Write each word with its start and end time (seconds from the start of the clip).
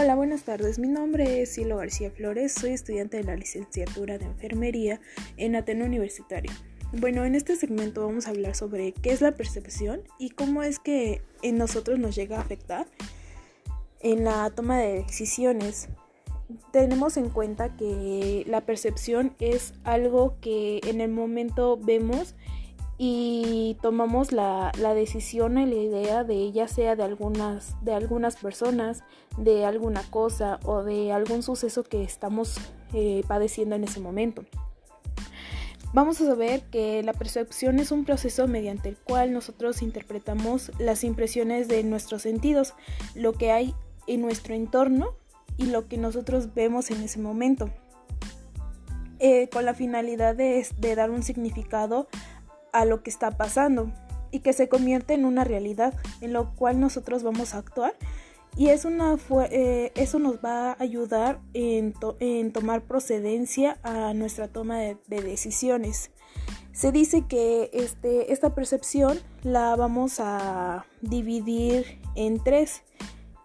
Hola, 0.00 0.14
buenas 0.14 0.44
tardes. 0.44 0.78
Mi 0.78 0.86
nombre 0.86 1.42
es 1.42 1.54
Silo 1.54 1.78
García 1.78 2.12
Flores. 2.12 2.52
Soy 2.52 2.70
estudiante 2.70 3.16
de 3.16 3.24
la 3.24 3.34
licenciatura 3.34 4.16
de 4.16 4.26
enfermería 4.26 5.00
en 5.36 5.56
Ateneo 5.56 5.86
Universitario. 5.86 6.52
Bueno, 6.92 7.24
en 7.24 7.34
este 7.34 7.56
segmento 7.56 8.06
vamos 8.06 8.28
a 8.28 8.30
hablar 8.30 8.54
sobre 8.54 8.92
qué 8.92 9.10
es 9.10 9.20
la 9.20 9.32
percepción 9.32 10.02
y 10.16 10.30
cómo 10.30 10.62
es 10.62 10.78
que 10.78 11.20
en 11.42 11.58
nosotros 11.58 11.98
nos 11.98 12.14
llega 12.14 12.36
a 12.36 12.42
afectar 12.42 12.86
en 13.98 14.22
la 14.22 14.48
toma 14.50 14.78
de 14.78 15.02
decisiones. 15.02 15.88
Tenemos 16.70 17.16
en 17.16 17.28
cuenta 17.28 17.74
que 17.76 18.44
la 18.46 18.60
percepción 18.60 19.34
es 19.40 19.74
algo 19.82 20.36
que 20.40 20.80
en 20.86 21.00
el 21.00 21.10
momento 21.10 21.76
vemos 21.76 22.36
y 23.00 23.76
tomamos 23.80 24.32
la, 24.32 24.72
decisión 24.94 25.56
y 25.56 25.66
la 25.66 25.76
idea 25.76 26.24
de 26.24 26.34
ella 26.34 26.66
sea 26.66 26.96
de 26.96 27.04
algunas, 27.04 27.76
de 27.84 27.94
algunas 27.94 28.36
personas, 28.36 29.04
de 29.36 29.64
alguna 29.64 30.02
cosa 30.10 30.58
o 30.64 30.82
de 30.82 31.12
algún 31.12 31.44
suceso 31.44 31.84
que 31.84 32.02
estamos 32.02 32.56
eh, 32.92 33.22
padeciendo 33.28 33.76
en 33.76 33.84
ese 33.84 34.00
momento. 34.00 34.44
Vamos 35.94 36.20
a 36.20 36.26
saber 36.26 36.62
que 36.70 37.02
la 37.04 37.12
percepción 37.14 37.78
es 37.78 37.92
un 37.92 38.04
proceso 38.04 38.46
mediante 38.48 38.90
el 38.90 38.96
cual 38.98 39.32
nosotros 39.32 39.80
interpretamos 39.80 40.72
las 40.78 41.04
impresiones 41.04 41.68
de 41.68 41.82
nuestros 41.84 42.22
sentidos, 42.22 42.74
lo 43.14 43.32
que 43.32 43.52
hay 43.52 43.74
en 44.06 44.20
nuestro 44.20 44.54
entorno 44.54 45.14
y 45.56 45.66
lo 45.66 45.88
que 45.88 45.96
nosotros 45.96 46.52
vemos 46.52 46.90
en 46.90 47.02
ese 47.02 47.20
momento, 47.20 47.70
eh, 49.20 49.48
con 49.50 49.64
la 49.64 49.72
finalidad 49.72 50.34
de 50.34 50.94
dar 50.96 51.10
un 51.10 51.22
significado 51.22 52.08
a 52.72 52.84
lo 52.84 53.02
que 53.02 53.10
está 53.10 53.30
pasando 53.32 53.92
y 54.30 54.40
que 54.40 54.52
se 54.52 54.68
convierte 54.68 55.14
en 55.14 55.24
una 55.24 55.44
realidad 55.44 55.94
en 56.20 56.32
lo 56.32 56.54
cual 56.54 56.80
nosotros 56.80 57.22
vamos 57.22 57.54
a 57.54 57.58
actuar 57.58 57.94
y 58.56 58.70
es 58.70 58.84
una 58.84 59.16
eh, 59.50 59.92
eso 59.94 60.18
nos 60.18 60.38
va 60.44 60.72
a 60.72 60.76
ayudar 60.80 61.40
en, 61.54 61.94
en, 62.18 62.52
tomar 62.52 62.82
procedencia 62.82 63.78
a 63.82 64.14
nuestra 64.14 64.48
toma 64.48 64.78
de, 64.78 64.96
decisiones. 65.06 66.10
Se 66.72 66.90
dice 66.90 67.24
que 67.28 67.70
este, 67.72 68.32
esta 68.32 68.54
percepción 68.54 69.20
la 69.42 69.76
vamos 69.76 70.18
a 70.18 70.86
dividir 71.02 72.00
en 72.16 72.42
tres, 72.42 72.82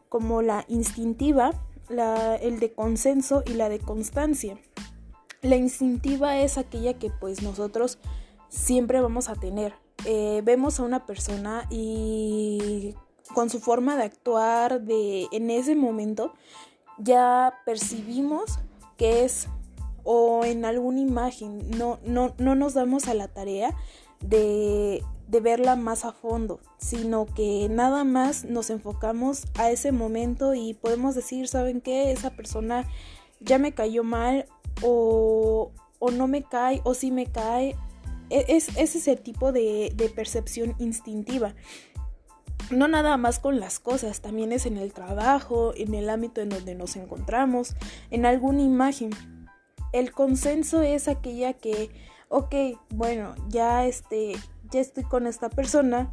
como 0.09 0.41
la 0.41 0.65
instintiva, 0.67 1.51
la, 1.89 2.35
el 2.35 2.59
de 2.59 2.73
consenso 2.73 3.43
y 3.45 3.53
la 3.53 3.69
de 3.69 3.79
constancia. 3.79 4.57
La 5.41 5.57
instintiva 5.57 6.39
es 6.39 6.57
aquella 6.57 6.97
que 6.97 7.11
pues 7.11 7.43
nosotros 7.43 7.99
siempre 8.53 9.01
vamos 9.01 9.29
a 9.29 9.35
tener. 9.35 9.73
Eh, 10.05 10.41
vemos 10.43 10.79
a 10.79 10.83
una 10.83 11.05
persona 11.05 11.65
y 11.69 12.93
con 13.33 13.49
su 13.49 13.59
forma 13.59 13.95
de 13.97 14.03
actuar 14.03 14.81
de 14.81 15.27
en 15.31 15.49
ese 15.49 15.75
momento 15.75 16.33
ya 16.99 17.53
percibimos 17.65 18.59
que 18.97 19.25
es 19.25 19.47
o 20.03 20.45
en 20.45 20.65
alguna 20.65 20.99
imagen 20.99 21.71
no, 21.77 21.99
no, 22.05 22.33
no 22.37 22.55
nos 22.55 22.73
damos 22.73 23.07
a 23.07 23.13
la 23.13 23.27
tarea 23.27 23.75
de, 24.19 25.03
de 25.27 25.39
verla 25.39 25.75
más 25.75 26.05
a 26.05 26.11
fondo, 26.11 26.59
sino 26.77 27.25
que 27.25 27.67
nada 27.69 28.03
más 28.03 28.43
nos 28.43 28.69
enfocamos 28.69 29.45
a 29.55 29.71
ese 29.71 29.91
momento 29.91 30.53
y 30.53 30.73
podemos 30.73 31.15
decir, 31.15 31.47
¿saben 31.47 31.81
qué? 31.81 32.11
Esa 32.11 32.31
persona 32.31 32.85
ya 33.39 33.57
me 33.57 33.73
cayó 33.73 34.03
mal 34.03 34.45
o, 34.83 35.71
o 35.99 36.11
no 36.11 36.27
me 36.27 36.43
cae 36.43 36.81
o 36.83 36.93
sí 36.93 37.09
me 37.09 37.25
cae 37.25 37.75
e, 38.29 38.45
es, 38.49 38.69
ese 38.77 38.97
es 38.97 39.07
el 39.07 39.19
tipo 39.19 39.51
de, 39.51 40.11
percepción 40.15 40.75
instintiva. 40.79 41.53
No 42.71 42.87
nada 42.87 43.17
más 43.17 43.39
con 43.39 43.59
las 43.59 43.79
cosas, 43.79 44.21
también 44.21 44.51
es 44.51 44.65
en 44.65 44.77
el 44.77 44.93
trabajo, 44.93 45.73
en 45.75 45.93
el 45.93 46.09
ámbito 46.09 46.41
en 46.41 46.49
donde 46.49 46.75
nos 46.75 46.95
encontramos, 46.95 47.75
en 48.09 48.25
alguna 48.25 48.61
imagen. 48.61 49.11
El 49.91 50.11
consenso 50.11 50.81
es 50.81 51.07
aquella 51.07 51.53
que, 51.53 51.91
ok, 52.29 52.55
bueno, 52.89 53.35
ya, 53.49 53.85
este, 53.85 54.33
ya 54.71 54.79
estoy 54.79 55.03
con 55.03 55.27
esta 55.27 55.49
persona, 55.49 56.11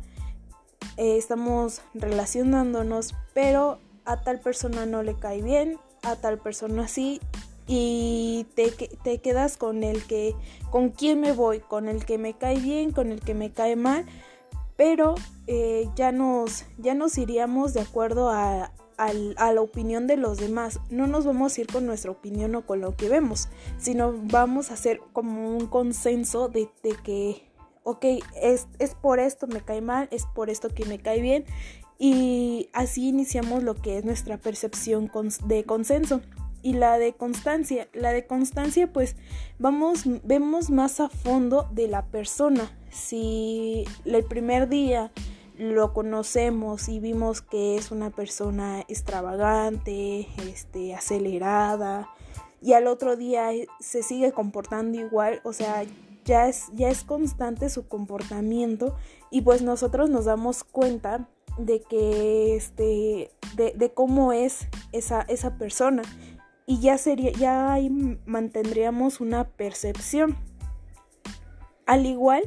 eh, 0.96 1.16
estamos 1.16 1.82
relacionándonos, 1.94 3.14
pero 3.32 3.78
a 4.04 4.20
tal 4.22 4.40
persona 4.40 4.86
no 4.86 5.02
le 5.02 5.14
cae 5.14 5.40
bien, 5.40 5.78
a 6.02 6.16
tal 6.16 6.38
persona 6.38 6.88
sí, 6.88 7.20
y 7.66 8.46
te, 8.54 8.70
te, 8.70 9.18
quedas 9.18 9.56
con 9.56 9.84
el 9.84 10.04
que, 10.04 10.34
con 10.70 10.90
quién 10.90 11.20
me 11.20 11.32
voy, 11.32 11.60
con 11.60 11.88
el 11.88 12.04
que 12.04 12.18
me 12.18 12.34
cae 12.34 12.58
bien, 12.58 12.92
con 12.92 13.12
el 13.12 13.20
que 13.20 13.34
me 13.34 13.52
cae 13.52 13.76
mal, 13.76 14.06
pero 14.76 15.14
eh, 15.46 15.88
ya, 15.94 16.10
nos, 16.10 16.64
ya 16.78 16.94
nos 16.94 17.18
iríamos 17.18 17.74
de 17.74 17.80
acuerdo 17.80 18.30
a, 18.30 18.72
la 18.98 19.60
opinión 19.62 20.06
de 20.06 20.16
los 20.16 20.38
demás. 20.38 20.78
No 20.90 21.06
nos 21.06 21.24
vamos 21.24 21.56
a 21.56 21.60
ir 21.62 21.66
con 21.66 21.86
nuestra 21.86 22.10
opinión 22.10 22.54
o 22.54 22.66
con 22.66 22.80
lo 22.80 22.96
que 22.96 23.08
vemos, 23.08 23.48
sino 23.78 24.14
vamos 24.24 24.70
a 24.70 24.74
hacer 24.74 25.00
como 25.12 25.56
un 25.56 25.66
consenso 25.68 26.48
de, 26.48 26.68
que, 27.02 27.50
ok, 27.82 28.04
es, 28.42 28.68
es 28.78 28.94
por 28.94 29.18
esto 29.18 29.46
me 29.46 29.62
cae 29.62 29.80
mal, 29.80 30.08
es 30.10 30.26
por 30.34 30.50
esto 30.50 30.68
que 30.68 30.84
me 30.84 30.98
cae 30.98 31.20
bien. 31.20 31.44
Y 31.98 32.70
así 32.72 33.08
iniciamos 33.08 33.62
lo 33.62 33.74
que 33.74 33.98
es 33.98 34.04
nuestra 34.04 34.38
percepción 34.38 35.10
de 35.44 35.64
consenso 35.64 36.22
y 36.62 36.74
la 36.74 36.98
de 36.98 37.12
constancia. 37.12 37.88
La 37.92 38.12
de 38.12 38.26
constancia 38.26 38.92
pues 38.92 39.16
vamos, 39.58 40.04
vemos 40.24 40.70
más 40.70 41.00
a 41.00 41.08
fondo 41.08 41.68
de 41.72 41.88
la 41.88 42.06
persona. 42.06 42.70
Si 42.90 43.84
el 44.04 44.24
primer 44.24 44.68
día 44.68 45.12
lo 45.58 45.92
conocemos 45.92 46.88
y 46.88 47.00
vimos 47.00 47.42
que 47.42 47.76
es 47.76 47.90
una 47.90 48.10
persona 48.10 48.80
extravagante, 48.88 50.26
este, 50.50 50.94
acelerada, 50.94 52.08
y 52.62 52.72
al 52.72 52.86
otro 52.86 53.16
día 53.16 53.50
se 53.78 54.02
sigue 54.02 54.32
comportando 54.32 54.98
igual, 54.98 55.40
o 55.44 55.52
sea, 55.52 55.84
ya 56.24 56.48
es, 56.48 56.66
ya 56.74 56.88
es 56.88 57.04
constante 57.04 57.68
su 57.70 57.88
comportamiento 57.88 58.96
y 59.30 59.42
pues 59.42 59.62
nosotros 59.62 60.10
nos 60.10 60.26
damos 60.26 60.64
cuenta 60.64 61.28
de 61.58 61.80
que 61.82 62.56
este 62.56 63.30
de, 63.56 63.72
de 63.76 63.92
cómo 63.92 64.32
es 64.32 64.68
esa, 64.92 65.22
esa 65.22 65.56
persona 65.58 66.02
y 66.70 66.78
ya 66.78 66.98
sería 66.98 67.32
ya 67.32 67.72
ahí 67.72 67.90
mantendríamos 68.26 69.20
una 69.20 69.42
percepción. 69.42 70.36
Al 71.84 72.06
igual 72.06 72.44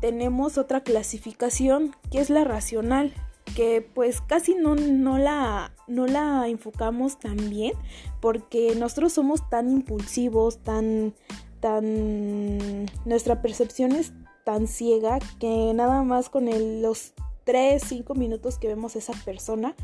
tenemos 0.00 0.58
otra 0.58 0.80
clasificación 0.80 1.94
que 2.10 2.18
es 2.18 2.30
la 2.30 2.42
racional, 2.42 3.14
que 3.54 3.80
pues 3.94 4.22
casi 4.22 4.56
no, 4.56 4.74
no, 4.74 5.18
la, 5.18 5.72
no 5.86 6.08
la 6.08 6.48
enfocamos 6.48 7.20
tan 7.20 7.48
bien 7.48 7.74
porque 8.20 8.74
nosotros 8.74 9.12
somos 9.12 9.48
tan 9.48 9.70
impulsivos, 9.70 10.58
tan, 10.64 11.14
tan, 11.60 12.86
nuestra 13.04 13.40
percepción 13.40 13.92
es 13.92 14.12
tan 14.44 14.66
ciega 14.66 15.20
que 15.38 15.72
nada 15.74 16.02
más 16.02 16.28
con 16.28 16.48
los 16.82 17.12
3, 17.44 17.80
5 17.86 18.16
minutos 18.16 18.58
que 18.58 18.66
vemos 18.66 18.96
a 18.96 18.98
esa 18.98 19.12
persona 19.24 19.76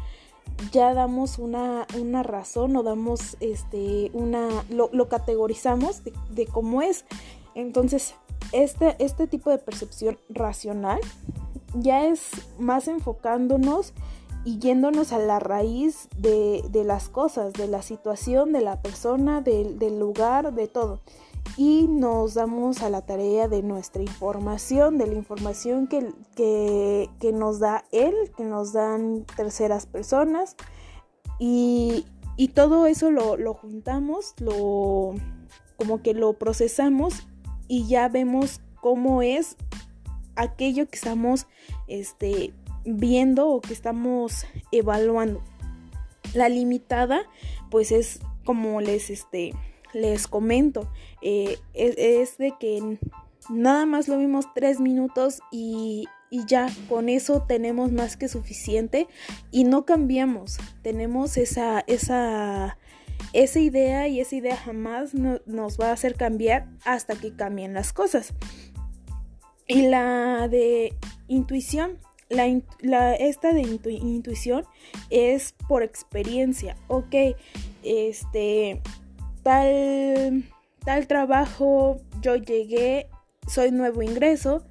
ya 0.72 0.94
damos 0.94 1.38
una, 1.38 1.86
razón 2.22 2.76
o 2.76 2.82
damos 2.82 3.36
este, 3.40 4.10
una, 4.14 4.48
lo, 4.70 5.08
categorizamos 5.08 6.02
de, 6.30 6.46
cómo 6.46 6.82
es. 6.82 7.04
Entonces, 7.54 8.14
este, 8.52 8.96
este 8.98 9.26
tipo 9.26 9.50
de 9.50 9.58
percepción 9.58 10.18
racional 10.28 11.00
ya 11.74 12.06
es 12.06 12.30
más 12.58 12.88
enfocándonos 12.88 13.92
y 14.44 14.58
yéndonos 14.58 15.12
a 15.12 15.18
la 15.18 15.40
raíz 15.40 16.08
de, 16.16 16.62
las 16.84 17.08
cosas, 17.08 17.52
de 17.52 17.66
la 17.66 17.82
situación, 17.82 18.52
de 18.52 18.60
la 18.60 18.80
persona, 18.80 19.40
del 19.40 19.98
lugar, 19.98 20.54
de 20.54 20.68
todo 20.68 21.00
y 21.56 21.86
nos 21.88 22.34
damos 22.34 22.82
a 22.82 22.90
la 22.90 23.02
tarea 23.02 23.48
de 23.48 23.62
nuestra 23.62 24.02
información, 24.02 24.98
de 24.98 25.06
la 25.06 25.14
información 25.14 25.86
que, 25.86 26.12
que, 26.34 27.32
nos 27.32 27.60
da 27.60 27.84
él, 27.92 28.14
que 28.36 28.44
nos 28.44 28.72
dan 28.72 29.24
terceras 29.36 29.86
personas 29.86 30.56
y, 31.38 32.06
y 32.36 32.48
todo 32.48 32.86
eso 32.86 33.10
lo, 33.10 33.36
lo, 33.36 33.54
juntamos, 33.54 34.34
lo, 34.38 35.14
como 35.76 36.02
que 36.02 36.14
lo 36.14 36.34
procesamos 36.34 37.26
y 37.68 37.86
ya 37.86 38.08
vemos 38.08 38.60
cómo 38.80 39.22
es 39.22 39.56
aquello 40.36 40.88
que 40.88 40.96
estamos 40.96 41.46
este, 41.88 42.52
viendo 42.84 43.48
o 43.48 43.60
que 43.60 43.72
estamos 43.72 44.46
evaluando. 44.72 45.42
La 46.34 46.48
limitada 46.48 47.22
pues 47.70 47.92
es 47.92 48.20
como 48.44 48.80
les 48.80 49.10
este 49.10 49.54
les 49.96 50.26
comento, 50.26 50.88
eh, 51.22 51.58
es, 51.72 52.36
de 52.38 52.52
que 52.60 52.98
nada 53.48 53.86
más 53.86 54.08
lo 54.08 54.18
vimos 54.18 54.46
tres 54.54 54.78
minutos 54.78 55.40
y, 55.50 56.06
ya 56.46 56.68
con 56.90 57.08
eso 57.08 57.44
tenemos 57.48 57.92
más 57.92 58.18
que 58.18 58.28
suficiente 58.28 59.06
y 59.50 59.64
no 59.64 59.86
cambiamos. 59.86 60.58
Tenemos 60.82 61.38
esa, 61.38 61.82
esa, 61.86 62.76
esa 63.32 63.58
idea 63.58 64.06
y 64.08 64.20
esa 64.20 64.36
idea 64.36 64.56
jamás 64.56 65.14
nos 65.14 65.80
va 65.80 65.88
a 65.88 65.92
hacer 65.92 66.14
cambiar 66.14 66.68
hasta 66.84 67.14
que 67.14 67.34
cambien 67.34 67.72
las 67.72 67.94
cosas. 67.94 68.34
Y 69.66 69.88
la 69.88 70.48
de 70.48 70.92
intuición, 71.26 71.98
la, 72.28 73.14
esta 73.14 73.54
de 73.54 73.62
intuición 73.62 74.66
es 75.08 75.54
por 75.68 75.82
experiencia. 75.82 76.76
Ok, 76.88 77.14
este, 77.82 78.82
tal, 79.46 80.42
tal 80.84 81.06
trabajo, 81.06 82.00
yo 82.20 82.34
llegué, 82.34 83.06
soy 83.46 83.70
nuevo 83.70 84.02
ingreso, 84.02 84.66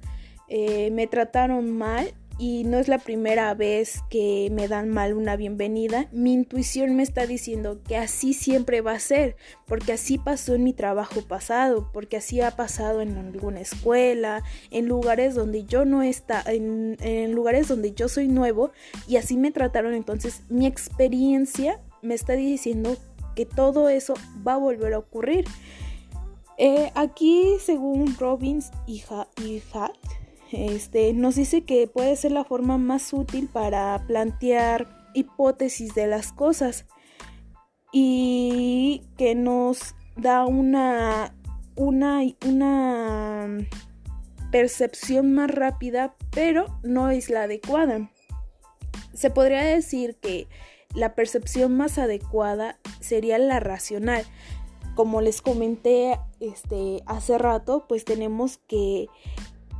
eh, 0.48 0.90
me 0.90 1.06
trataron 1.06 1.74
mal 1.74 2.12
y 2.38 2.64
no 2.64 2.76
es 2.76 2.86
la 2.86 2.98
primera 2.98 3.54
vez 3.54 4.00
que 4.10 4.50
me 4.52 4.68
dan 4.68 4.90
mal 4.90 5.14
una 5.14 5.34
bienvenida, 5.36 6.08
mi 6.12 6.34
intuición 6.34 6.94
me 6.94 7.04
está 7.04 7.26
diciendo 7.26 7.80
que 7.88 7.96
así 7.96 8.34
siempre 8.34 8.82
va 8.82 8.92
a 8.92 8.98
ser, 8.98 9.36
porque 9.64 9.94
así 9.94 10.18
pasó 10.18 10.54
en 10.54 10.64
mi 10.64 10.74
trabajo 10.74 11.22
pasado, 11.22 11.88
porque 11.94 12.18
así 12.18 12.42
ha 12.42 12.50
pasado 12.50 13.00
en 13.00 13.16
alguna 13.16 13.62
escuela, 13.62 14.42
en 14.70 14.88
lugares 14.88 15.34
donde 15.34 15.64
yo 15.64 15.86
no 15.86 16.02
está, 16.02 16.42
en, 16.48 16.98
en 17.00 17.32
lugares 17.32 17.66
donde 17.66 17.94
yo 17.94 18.10
soy 18.10 18.28
nuevo 18.28 18.72
y 19.08 19.16
así 19.16 19.38
me 19.38 19.52
trataron, 19.52 19.94
entonces 19.94 20.42
mi 20.50 20.66
experiencia 20.66 21.80
me 22.02 22.14
está 22.14 22.34
diciendo 22.34 22.98
que 23.36 23.46
todo 23.46 23.88
eso 23.88 24.14
va 24.46 24.54
a 24.54 24.58
volver 24.58 24.94
a 24.94 24.98
ocurrir. 24.98 25.44
Eh, 26.58 26.90
aquí, 26.94 27.56
según 27.60 28.16
Robbins 28.18 28.72
y, 28.86 29.04
y 29.44 29.62
Hat, 29.72 29.92
este, 30.50 31.12
nos 31.12 31.36
dice 31.36 31.64
que 31.64 31.86
puede 31.86 32.16
ser 32.16 32.32
la 32.32 32.44
forma 32.44 32.78
más 32.78 33.12
útil 33.12 33.48
para 33.52 34.02
plantear 34.06 35.10
hipótesis 35.14 35.94
de 35.94 36.06
las 36.06 36.32
cosas 36.32 36.86
y 37.92 39.02
que 39.16 39.34
nos 39.34 39.94
da 40.16 40.46
una, 40.46 41.34
una, 41.74 42.22
una 42.46 43.48
percepción 44.50 45.34
más 45.34 45.50
rápida, 45.50 46.14
pero 46.30 46.78
no 46.82 47.10
es 47.10 47.28
la 47.28 47.42
adecuada. 47.44 48.10
Se 49.12 49.30
podría 49.30 49.62
decir 49.62 50.16
que 50.16 50.46
la 50.94 51.14
percepción 51.14 51.76
más 51.76 51.98
adecuada 51.98 52.78
sería 53.06 53.38
la 53.38 53.60
racional. 53.60 54.24
Como 54.94 55.20
les 55.20 55.42
comenté 55.42 56.18
este, 56.40 57.02
hace 57.06 57.38
rato, 57.38 57.84
pues 57.88 58.04
tenemos 58.04 58.58
que 58.66 59.08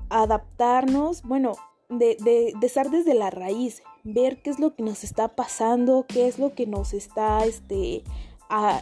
adaptarnos, 0.09 1.23
bueno, 1.23 1.53
de, 1.89 2.17
de, 2.21 2.67
estar 2.67 2.91
desde 2.91 3.15
la 3.15 3.31
raíz, 3.31 3.83
ver 4.05 4.43
qué 4.43 4.51
es 4.51 4.59
lo 4.59 4.75
que 4.75 4.83
nos 4.83 5.05
está 5.05 5.29
pasando, 5.29 6.05
qué 6.09 6.27
es 6.27 6.39
lo 6.39 6.55
que 6.55 6.67
nos 6.67 6.95
está, 6.95 7.45
este, 7.45 8.03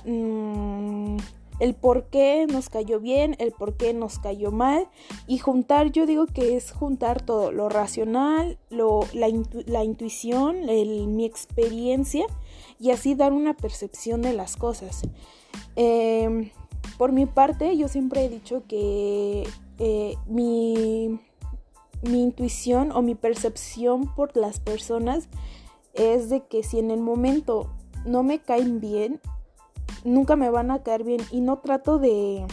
mm, 0.04 1.16
el 1.60 1.74
por 1.74 2.04
qué 2.06 2.46
nos 2.50 2.68
cayó 2.68 3.00
bien, 3.00 3.36
el 3.38 3.52
por 3.52 3.76
qué 3.76 3.94
nos 3.94 4.18
cayó 4.18 4.50
mal 4.50 4.88
y 5.26 5.38
juntar, 5.38 5.92
yo 5.92 6.06
digo 6.06 6.26
que 6.26 6.56
es 6.56 6.72
juntar 6.72 7.22
todo, 7.22 7.52
lo 7.52 7.68
racional, 7.68 8.58
lo, 8.70 9.00
la, 9.12 9.28
la 9.66 9.84
intuición, 9.84 10.66
mi 11.14 11.24
experiencia 11.24 12.26
y 12.78 12.90
así 12.90 13.14
dar 13.14 13.32
una 13.32 13.54
percepción 13.54 14.22
de 14.22 14.32
las 14.32 14.56
cosas. 14.56 15.02
Em, 15.76 16.50
por 16.98 17.12
mi 17.12 17.26
parte, 17.26 17.76
yo 17.76 17.88
siempre 17.88 18.24
he 18.24 18.28
dicho 18.28 18.64
que 18.68 19.46
eh, 19.78 20.16
mi, 20.26 21.20
mi 22.02 22.22
intuición 22.22 22.92
o 22.92 23.02
mi 23.02 23.14
percepción 23.14 24.14
por 24.14 24.36
las 24.36 24.60
personas 24.60 25.28
es 25.94 26.28
de 26.28 26.44
que 26.46 26.62
si 26.62 26.78
en 26.78 26.90
el 26.90 27.00
momento 27.00 27.70
no 28.04 28.22
me 28.22 28.40
caen 28.40 28.80
bien, 28.80 29.20
nunca 30.04 30.36
me 30.36 30.50
van 30.50 30.70
a 30.70 30.82
caer 30.82 31.04
bien 31.04 31.20
y 31.30 31.40
no 31.40 31.58
trato 31.58 31.98
de, 31.98 32.46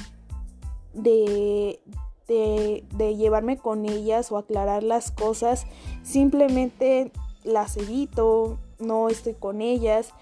de, 0.94 1.82
de, 2.28 2.86
de, 2.96 3.16
llevarme 3.16 3.58
con 3.58 3.86
ellas 3.86 4.32
o 4.32 4.38
aclarar 4.38 4.84
las 4.84 5.12
cosas, 5.12 5.66
simplemente 6.04 7.12
las 7.44 7.78
evito, 7.78 8.58
no 8.82 9.10
estoy 9.10 9.34
con 9.34 9.62
ellas, 9.62 10.14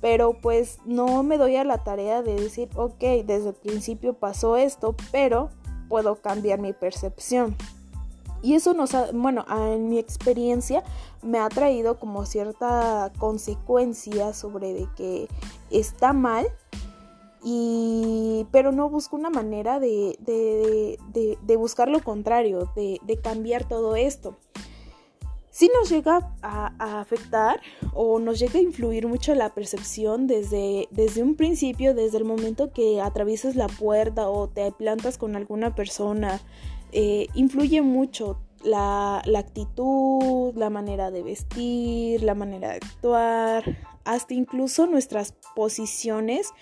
pero 0.00 0.34
pues 0.40 0.78
no 0.84 1.22
me 1.22 1.38
doy 1.38 1.56
a 1.56 1.64
la 1.64 1.82
tarea 1.84 2.22
de 2.22 2.34
decir, 2.34 2.68
ok, 2.74 3.00
desde 3.24 3.48
el 3.48 3.54
principio 3.54 4.14
pasó 4.14 4.56
esto, 4.56 4.94
pero 5.10 5.50
puedo 5.88 6.16
cambiar 6.16 6.60
mi 6.60 6.72
percepción. 6.72 7.56
Y 8.42 8.54
eso 8.54 8.72
nos 8.74 8.94
ha, 8.94 9.10
bueno, 9.12 9.44
en 9.50 9.88
mi 9.88 9.98
experiencia 9.98 10.84
me 11.22 11.38
ha 11.38 11.48
traído 11.48 11.98
como 11.98 12.24
cierta 12.24 13.12
consecuencia 13.18 14.32
sobre 14.32 14.72
de 14.74 14.88
que 14.96 15.28
está 15.70 16.12
mal, 16.12 16.46
y, 17.42 18.46
pero 18.50 18.72
no 18.72 18.88
busco 18.90 19.16
una 19.16 19.30
manera 19.30 19.78
de, 19.80 20.16
de, 20.20 20.98
de, 21.12 21.38
de 21.40 21.56
buscar 21.56 21.88
lo 21.88 22.02
contrario, 22.02 22.70
de, 22.74 23.20
cambiar 23.22 23.66
todo 23.66 23.96
esto. 23.96 24.36
Si 25.58 25.68
nos 25.74 25.90
llega 25.90 26.20
a, 26.40 27.00
afectar 27.00 27.60
o 27.92 28.20
nos 28.20 28.38
llega 28.38 28.60
a 28.60 28.62
influir 28.62 29.08
mucho 29.08 29.34
la 29.34 29.54
percepción 29.54 30.28
desde, 30.28 30.86
desde 30.92 31.20
un 31.20 31.34
principio, 31.34 31.94
desde 31.94 32.18
el 32.18 32.24
momento 32.24 32.72
que 32.72 33.00
atraviesas 33.00 33.56
la 33.56 33.66
puerta 33.66 34.28
o 34.28 34.48
te 34.48 34.70
plantas 34.70 35.18
con 35.18 35.34
alguna 35.34 35.74
persona, 35.74 36.40
eh, 36.92 37.26
influye 37.34 37.82
mucho 37.82 38.38
la, 38.62 39.20
la, 39.24 39.40
actitud, 39.40 40.54
la 40.54 40.70
manera 40.70 41.10
de 41.10 41.24
vestir, 41.24 42.22
la 42.22 42.36
manera 42.36 42.68
de 42.68 42.76
actuar, 42.76 43.64
hasta 44.04 44.34
incluso 44.34 44.86
nuestras 44.86 45.34
posiciones 45.56 46.52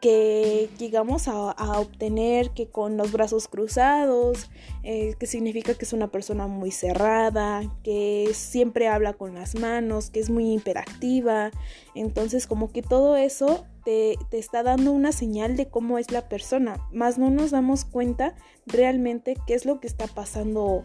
que 0.00 0.70
llegamos 0.78 1.26
a, 1.28 1.54
obtener 1.80 2.50
que 2.50 2.68
con 2.68 2.96
los 2.96 3.12
brazos 3.12 3.48
cruzados, 3.48 4.50
eh, 4.84 5.14
que 5.18 5.26
significa 5.26 5.74
que 5.74 5.84
es 5.84 5.92
una 5.92 6.08
persona 6.08 6.46
muy 6.46 6.70
cerrada, 6.70 7.62
que 7.82 8.30
siempre 8.32 8.88
habla 8.88 9.14
con 9.14 9.34
las 9.34 9.54
manos, 9.56 10.10
que 10.10 10.20
es 10.20 10.30
muy 10.30 10.54
hiperactiva. 10.54 11.50
Entonces 11.94 12.46
como 12.46 12.70
que 12.70 12.82
todo 12.82 13.16
eso 13.16 13.66
te, 13.84 14.16
está 14.30 14.62
dando 14.62 14.92
una 14.92 15.12
señal 15.12 15.56
de 15.56 15.68
cómo 15.68 15.98
es 15.98 16.10
la 16.10 16.28
persona, 16.28 16.80
más 16.92 17.18
no 17.18 17.30
nos 17.30 17.50
damos 17.50 17.84
cuenta 17.84 18.34
realmente 18.66 19.36
qué 19.46 19.54
es 19.54 19.64
lo 19.66 19.80
que 19.80 19.86
está 19.88 20.06
pasando 20.06 20.84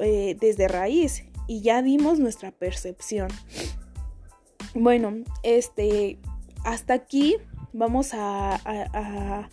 eh, 0.00 0.36
desde 0.40 0.68
raíz 0.68 1.24
y 1.46 1.60
ya 1.60 1.82
dimos 1.82 2.18
nuestra 2.18 2.50
percepción. 2.50 3.28
Bueno, 4.74 5.24
este, 5.42 6.18
hasta 6.64 6.94
aquí 6.94 7.36
vamos 7.76 8.10
a, 8.14 9.48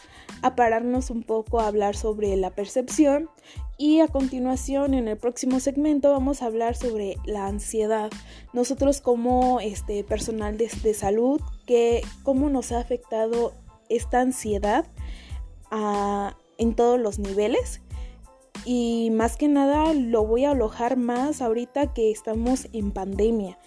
pararnos 0.55 1.09
un 1.09 1.23
poco 1.23 1.59
a 1.59 1.67
hablar 1.67 1.95
sobre 1.95 2.35
la 2.35 2.49
percepción 2.49 3.29
y 3.77 3.99
a 3.99 4.07
continuación 4.07 4.93
en 4.93 5.07
el 5.07 5.17
próximo 5.17 5.59
segmento 5.59 6.11
vamos 6.11 6.41
a 6.41 6.45
hablar 6.45 6.75
sobre 6.75 7.17
la 7.25 7.47
ansiedad. 7.47 8.09
Nosotros 8.53 9.01
como 9.01 9.59
este 9.59 10.03
personal 10.03 10.57
de, 10.57 10.93
salud, 10.93 11.41
que, 11.65 12.01
cómo 12.23 12.49
nos 12.49 12.71
ha 12.71 12.79
afectado 12.79 13.53
esta 13.89 14.21
ansiedad 14.21 14.85
en 16.57 16.75
todos 16.75 16.99
los 16.99 17.19
niveles. 17.19 17.81
Y 18.65 19.09
más 19.11 19.35
que 19.35 19.49
nada 19.49 19.93
lo 19.93 20.25
voy 20.25 20.45
a 20.45 20.51
alojar 20.51 20.95
más 20.95 21.41
ahorita 21.41 21.93
que 21.93 22.11
estamos 22.11 22.69
en 22.71 22.91
pandemia 22.91 23.57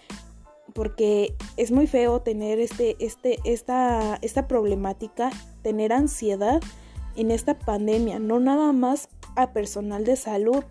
porque 0.74 1.34
es 1.56 1.70
muy 1.72 1.86
feo 1.86 2.20
tener 2.20 2.58
este, 2.60 2.96
este, 2.98 3.38
esta, 3.44 4.18
esta 4.22 4.46
problemática, 4.46 5.30
tener 5.62 5.92
ansiedad 5.92 6.60
en 7.16 7.30
esta 7.30 7.58
pandemia, 7.58 8.18
no 8.18 8.40
nada 8.40 8.72
más 8.72 9.08
a 9.36 9.52
personal 9.52 10.04
de 10.04 10.16
salud, 10.16 10.64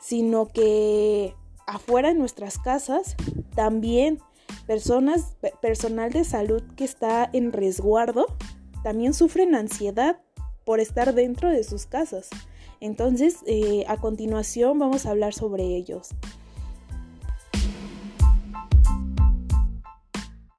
sino 0.00 0.46
que 0.46 1.34
afuera 1.66 2.10
en 2.10 2.18
nuestras 2.18 2.58
casas 2.58 3.16
también 3.54 4.18
personas, 4.66 5.36
personal 5.60 6.10
de 6.12 6.24
salud 6.24 6.62
que 6.76 6.84
está 6.84 7.28
en 7.32 7.52
resguardo, 7.52 8.26
también 8.82 9.14
sufren 9.14 9.54
ansiedad 9.54 10.20
por 10.64 10.80
estar 10.80 11.14
dentro 11.14 11.50
de 11.50 11.64
sus 11.64 11.86
casas. 11.86 12.28
Entonces, 12.80 13.38
eh, 13.46 13.84
a 13.88 13.96
continuación 13.96 14.78
vamos 14.78 15.06
a 15.06 15.10
hablar 15.10 15.34
sobre 15.34 15.64
ellos. 15.64 16.10